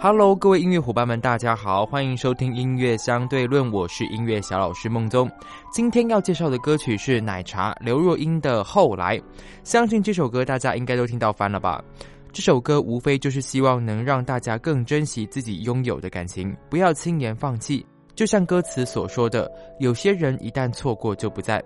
[0.00, 5.28] Hello，各位音乐伙伴们，大家好，欢迎收听音乐相对论，我是音乐小老师梦宗。
[5.72, 9.18] 今天要介绍的歌曲是奶茶刘若英的《后来》，
[9.64, 11.82] 相信这首歌大家应该都听到翻了吧？
[12.32, 17.84] 这首歌无非就是希望能让大家更珍惜自己拥有的感情，不要轻言放弃。
[18.14, 21.60] 就像歌词所说的，有些人一旦错过就不在。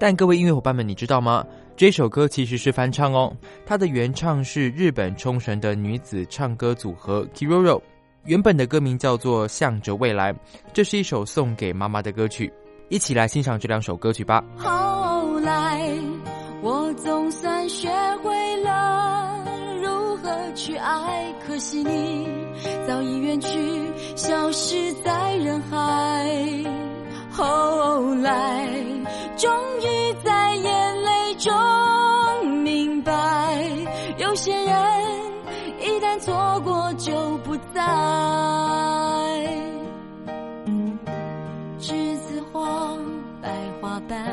[0.00, 1.44] 但各位音乐伙伴们，你知道吗？
[1.76, 3.30] 这首歌其实是翻唱哦，
[3.66, 7.82] 它的原唱是日本冲绳的女子唱歌组合 Kiroro，
[8.24, 10.32] 原本的歌名叫做《向着未来》，
[10.72, 12.50] 这是一首送给妈妈的歌曲，
[12.88, 14.42] 一起来欣赏这两首歌曲吧。
[14.56, 15.86] 后来，
[16.62, 17.90] 我总算学
[18.22, 19.44] 会了
[19.82, 22.26] 如何去爱，可惜你
[22.86, 23.48] 早已远去，
[24.16, 25.76] 消失在人海。
[27.30, 28.66] 后来，
[29.36, 29.99] 终于
[34.40, 34.64] 有些人
[35.80, 37.82] 一旦错过就不再。
[41.78, 42.96] 栀子花
[43.42, 43.50] 白
[43.82, 44.24] 花瓣，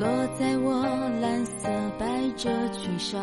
[0.00, 0.82] 落在我
[1.20, 1.68] 蓝色
[2.00, 2.04] 百
[2.36, 3.22] 褶裙上。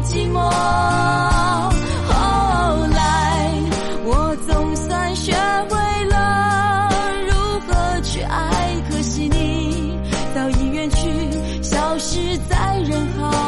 [0.00, 0.38] 寂寞？
[2.06, 3.50] 后来，
[4.04, 5.32] 我总算学
[5.68, 6.88] 会了
[7.26, 7.32] 如
[7.66, 9.98] 何去爱，可惜你
[10.34, 11.30] 早已远去，
[11.62, 13.47] 消失在人海。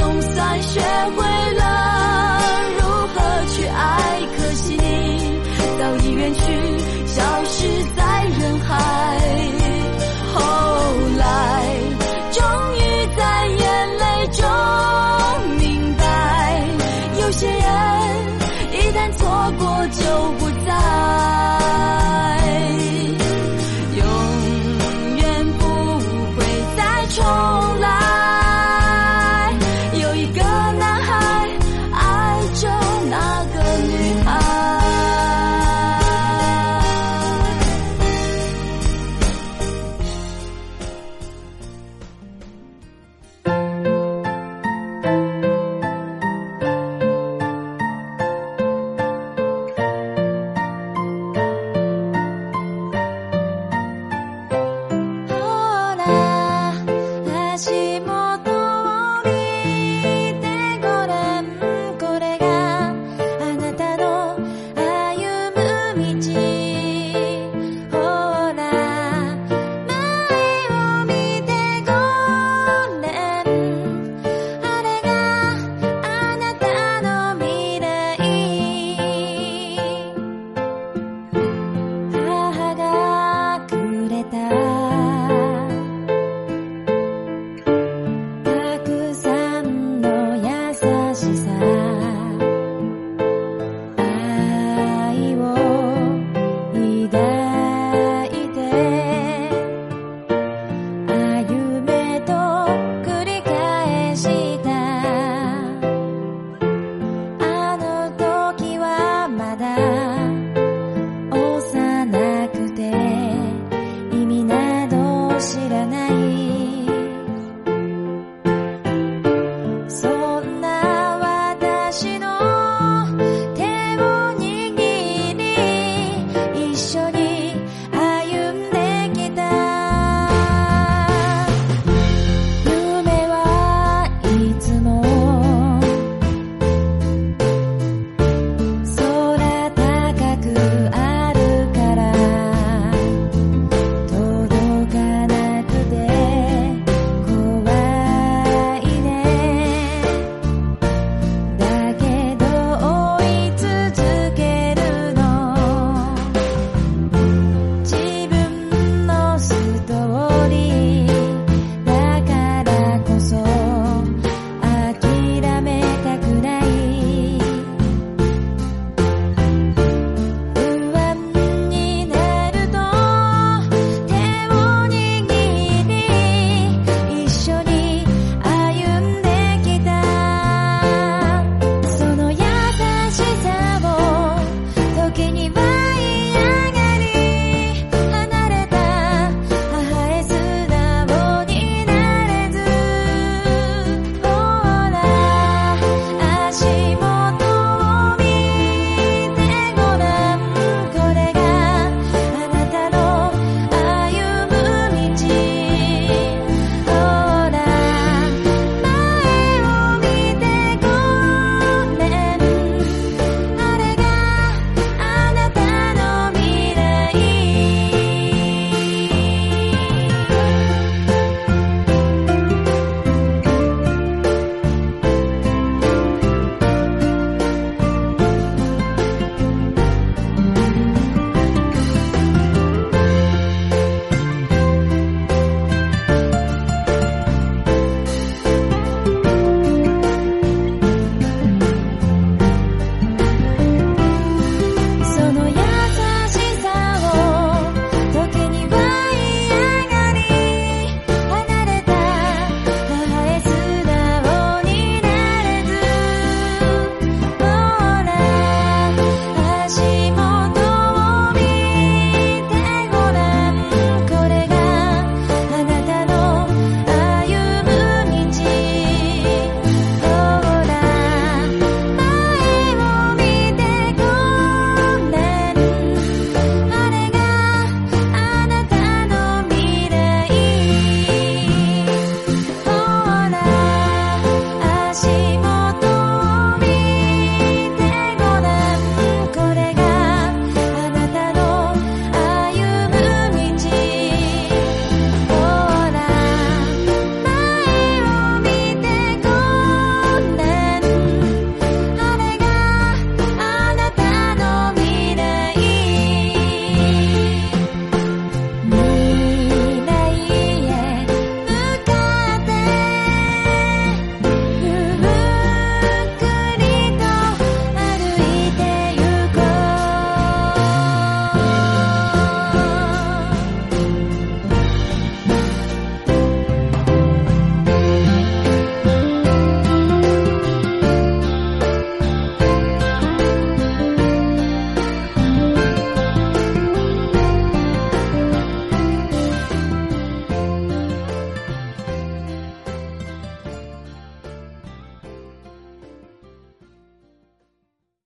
[0.00, 0.80] 总算学
[1.14, 2.40] 会了
[2.78, 5.38] 如何去爱可惜你
[5.78, 6.79] 早已远去